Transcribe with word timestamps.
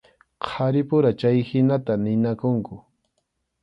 Qharipura 0.47 1.09
chayhinata 1.19 1.93
ninakunku. 2.03 2.75